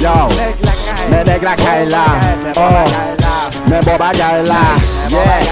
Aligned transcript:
Yo, 0.00 0.28
men 1.10 1.26
neg 1.26 1.42
la 1.42 1.54
kay 1.56 1.84
la 1.84 2.04
Oh, 2.56 2.62
oh. 2.62 3.68
men 3.68 3.84
bo 3.84 3.98
bagay 4.00 4.40
la 4.48 4.60
Yeah, 5.12 5.44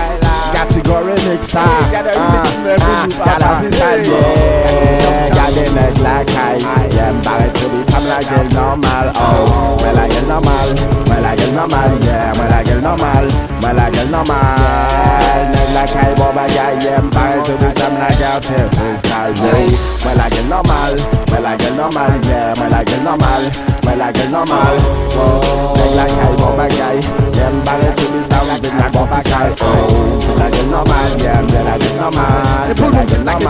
kategori 0.55 1.17
miksa 1.29 1.65
Gada 1.93 3.51
fisal 3.61 4.01
yeah. 4.09 5.29
Gade 5.37 5.65
neg 5.77 5.99
la 6.01 6.25
kay 6.25 6.57
Yeah, 6.97 7.13
mbare 7.21 7.53
to 7.53 7.69
bi 7.69 7.85
tam 7.93 8.05
la 8.09 8.19
gel 8.25 8.49
normal. 8.57 9.13
Oh, 9.17 9.77
mwen 9.81 9.95
la 9.95 10.09
gel 10.09 10.25
normal. 10.27 10.69
Mwen 11.07 11.23
la 11.23 11.37
gel 11.37 11.53
normal. 11.53 11.91
Yeah, 12.03 12.33
mwen 12.37 12.49
la 12.51 12.63
gel 12.65 12.81
normal. 12.81 13.29
Mwen 13.61 13.77
la 13.77 13.91
gel 13.91 14.09
normal 14.11 14.58
Neg 15.89 15.97
la 15.97 16.03
kay 16.03 16.15
bo 16.17 16.33
bagay 16.37 16.75
Yeah, 16.85 17.01
mbare 17.01 17.43
to 17.45 17.53
bi 17.57 17.73
tam 17.73 17.95
la 17.97 18.09
gel 18.21 18.41
te 18.45 18.59
freestyle 18.77 19.33
yeah 19.41 19.69
Mwen 20.05 20.17
la 20.19 20.29
gel 20.29 20.45
normal 20.49 20.93
Mwen 21.31 21.43
la 21.43 21.57
gel 21.57 21.75
normal 21.77 22.13
Yeah, 22.29 22.53
mwen 22.59 22.71
la 22.71 22.85
gel 22.85 23.01
normal 23.03 23.43
Mwen 23.85 23.99
la 23.99 24.13
gel 24.13 24.29
normal. 24.31 24.77
Oh, 25.17 25.73
neg 25.79 25.95
la 25.97 26.05
kay 26.05 26.35
bo 26.37 26.53
bagay 26.59 27.01
Yeah, 27.39 27.53
mbare 27.57 27.89
to 27.97 28.05
bi 28.13 28.21
tam 28.29 28.45
la 28.49 28.59
gel 28.61 29.01
official 29.01 29.49
Oh, 29.65 30.21
mwen 30.27 30.39
la 30.39 30.51
gel 30.51 30.67
normal 30.69 31.09
Yeah, 31.25 31.41
mwen 31.49 31.65
la 31.65 31.79
gel 31.79 31.97
normal 31.97 32.75
Mwen 32.77 32.93
la 32.93 33.05
gel 33.09 33.25
normal. 33.25 33.49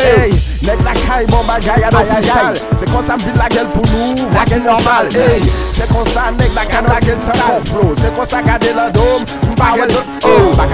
Hey, 0.00 0.32
neg 0.64 0.80
la 0.84 0.94
kay 1.04 1.26
bo 1.28 1.42
bagay 1.44 1.84
an 1.84 2.00
official 2.00 2.56
Se 2.80 2.88
kon 2.88 3.04
sa 3.04 3.16
mvide 3.20 3.36
la 3.36 3.48
gel 3.52 3.68
pou 3.76 3.84
nou 3.92 4.30
Voici 4.32 4.60
normal. 4.64 5.12
Hey, 5.12 5.44
se 5.44 5.84
kon 5.92 6.08
sa 6.14 6.30
neg 6.38 6.56
la 6.56 6.64
kay 6.64 6.88
la 6.88 6.98
gel 7.04 7.20
tan 7.28 7.44
kon 7.44 7.68
flow. 7.68 7.94
Se 8.00 8.08
kon 8.16 8.26
sa 8.26 8.40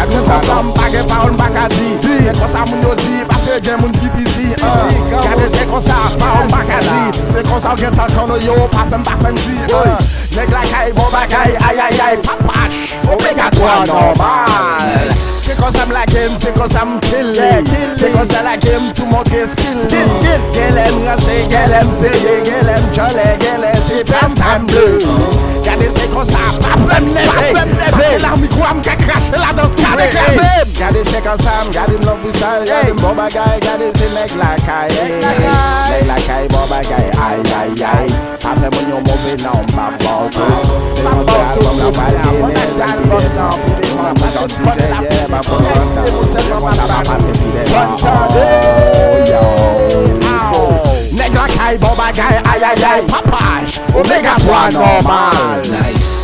Aksyon 0.06 0.23
sa 0.23 0.38
sa 0.38 0.62
m 0.62 0.70
pa 0.70 0.87
ou 1.27 1.34
mbaka 1.34 1.66
di. 1.74 1.98
E 1.98 2.30
kon 2.38 2.47
sa 2.47 2.62
moun 2.62 2.78
yo 2.78 2.95
di, 2.95 3.27
pase 3.27 3.59
gen 3.59 3.74
moun 3.83 3.91
ki 3.91 4.06
piti 4.14 4.55
ah, 4.62 4.87
Gade 5.10 5.51
se 5.51 5.66
kon 5.66 5.83
sa 5.83 6.14
pa 6.14 6.38
ou 6.38 6.47
mbaka 6.47 6.78
di. 6.78 7.02
Se 7.34 7.42
kon 7.42 7.59
sa 7.59 7.74
ou 7.74 7.80
gen 7.83 7.91
tan 7.91 8.06
kono 8.14 8.38
yo, 8.38 8.55
pa 8.70 8.87
fèm 8.87 9.02
pa 9.02 9.19
fèm 9.19 9.34
di. 9.34 9.59
Ah, 9.74 9.98
neg 10.38 10.55
la 10.55 10.62
kay, 10.62 10.95
bon 10.95 11.11
bagay, 11.11 11.59
ay 11.59 12.14
papach 12.23 12.95
Omega 13.11 13.50
normal. 13.91 15.16
cause 15.58 15.76
I'm 15.76 15.90
like 15.90 16.10
him, 16.10 16.32
c'est 16.36 16.54
cause 16.54 16.74
I'm 16.74 17.00
killing 17.00 17.66
C'est 17.96 18.12
cause 18.12 18.32
I 18.32 18.42
like 18.42 18.64
him 18.64 18.92
to 18.94 19.06
montrer 19.06 19.46
skill. 19.46 19.78
Skill, 19.80 20.08
skill. 20.20 20.40
Qu'elle 20.52 20.78
aime 20.78 21.06
rasser, 21.06 21.46
qu'elle 21.48 21.72
aime 21.72 21.92
serrer, 21.92 22.42
qu'elle 22.44 22.68
aime 22.68 22.94
joler, 22.94 23.36
qu'elle 23.38 23.64
aime 23.64 23.82
c'est 23.86 24.10
un 24.10 24.28
sam 24.36 24.66
bleu 24.66 24.98
Gardez 25.62 25.88
c'est 25.96 26.10
comme 26.12 26.24
ça, 26.24 26.38
pas 26.60 26.78
flemme 26.86 27.08
lever 27.08 27.52
Parce 27.90 28.08
que 28.08 28.22
l'arme 28.22 28.40
micro 28.42 28.62
am 28.70 28.80
ka 28.80 28.94
crache 28.96 29.30
la 29.32 29.52
danse 29.52 29.72
tout 29.77 29.82
Gardez 29.82 30.08
crasé 30.08 30.72
Gardez 30.78 31.02
c'est 31.04 31.22
comme 31.22 31.38
ça, 31.38 31.64
gardez 31.72 31.96
m'lon 31.98 32.16
freestyle 32.22 32.64
Gardez 32.66 32.92
m'bon 32.92 33.14
bagay, 33.14 33.60
gardez 33.62 33.90
c'est 33.94 34.12
mec 34.14 34.30
la 34.38 34.54
caille. 34.64 34.96
Mec 35.20 36.06
la 36.06 36.14
caille, 36.22 36.48
bon 36.48 36.66
bagay, 36.68 37.10
aïe 37.16 37.42
aïe 37.60 37.84
aïe. 37.84 38.12
Après 38.44 38.70
mon 38.70 38.90
yon 38.90 39.00
mauvais 39.00 39.36
nom, 39.42 39.60
ma 39.74 39.90
porte. 40.04 40.38
C'est 40.94 41.02
comme 41.02 41.27
ça, 41.27 41.50
album 41.52 41.78
la 41.78 41.90
valide 41.90 42.36
One 47.72 47.96
time. 47.96 48.30
Negra 51.12 51.46
kay, 51.48 51.74
bon 51.78 51.94
bagay, 51.96 52.40
ay 52.44 52.60
ay 52.62 52.84
ay, 52.84 53.00
papaj, 53.08 53.80
omega 53.94 54.36
3 54.44 54.70
normal. 54.72 55.62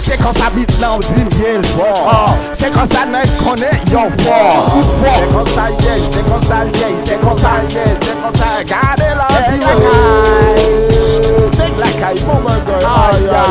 Se 0.02 0.16
kon 0.18 0.32
sa 0.34 0.50
bit 0.50 0.68
nan 0.80 0.98
ou 0.98 1.02
din 1.14 1.28
yel 1.40 1.62
l'vor 1.62 2.34
Se 2.58 2.68
kon 2.74 2.86
sa 2.90 3.04
nek 3.08 3.30
konen 3.40 3.78
yon 3.92 4.10
vor 4.20 4.82
Se 5.00 5.14
kon 5.32 5.46
sa 5.54 5.64
yey, 5.84 6.02
se 6.12 6.20
kon 6.26 6.42
sa 6.42 6.58
yey, 6.66 6.94
se 7.06 7.14
kon 7.22 7.36
sa 7.38 7.52
yey, 7.70 7.92
se 8.02 8.12
kon 8.20 8.32
sa 8.36 8.48
Gade 8.66 9.08
lan 9.16 9.30
di 9.46 9.56
lakay, 9.62 10.58
dek 11.56 11.74
lakay, 11.80 12.16
bon 12.26 12.40
bagay, 12.44 12.82
ay 12.82 13.24
ay 13.30 13.41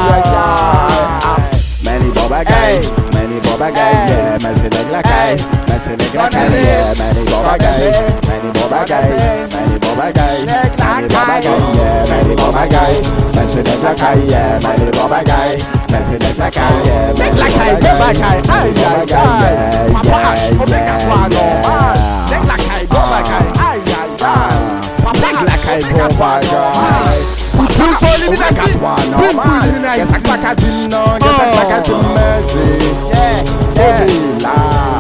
bagay 3.72 4.10
Yeah, 4.12 4.38
men 4.44 4.56
se 4.58 4.70
neg 4.70 4.92
la 4.92 5.02
kay 5.02 5.36
Men 5.68 5.80
se 5.80 5.96
neg 5.96 6.14
la 6.14 6.28
kay, 6.30 6.50
yeah 6.52 6.94
Many 7.00 7.24
bo 7.26 7.42
bagay, 7.44 7.92
many 8.28 8.50
bo 8.52 8.66
bagay 8.70 9.10
Many 9.54 9.80
bo 9.80 9.92
bagay, 9.96 10.46
many 10.46 11.08
bo 11.08 11.16
bagay 11.16 11.44
Yeah, 11.76 12.06
many 12.10 12.36
bo 12.36 12.52
bagay 12.52 12.94
Men 13.36 13.48
se 13.48 13.62
neg 13.64 13.84
la 13.84 13.94
kay, 13.94 14.20
yeah 14.28 14.60
Many 14.64 14.92
bo 14.92 15.08
bagay 15.08 15.58
Men 15.92 16.06
se 16.06 16.18
neg 16.18 16.38
la 16.38 16.50
kay, 16.50 16.76
yeah 16.86 17.14
Neg 17.14 17.34
la 17.38 17.48
kay, 17.48 17.76
bo 17.76 17.92
bagay, 18.00 18.38
ay 18.50 18.70
ay 18.92 19.04
ay 19.16 19.92
Papash, 19.94 20.44
obligatoire 20.60 21.30
normal 21.30 21.98
Neg 22.32 22.44
la 22.48 22.58
kay, 22.58 22.84
bo 22.88 23.02
bagay, 23.12 23.48
ay 23.68 23.80
ay 24.00 24.10
ay 24.22 24.82
Neg 25.22 25.38
la 25.48 25.56
kay, 25.66 25.82
bo 25.96 26.08
bagay 26.20 27.20
Full 27.52 27.94
soul 27.94 28.22
Obligatoire 28.28 29.06
normal 29.12 29.68
Gen 29.96 30.08
sak 30.08 30.24
baka 30.24 30.56
di 30.56 30.88
nan, 30.88 31.20
gen 31.20 31.34
sak 31.36 31.50
baka 31.56 31.78
di 31.84 31.96
mercy 32.16 32.68
Yeah 33.12 33.61
Thế. 33.76 34.91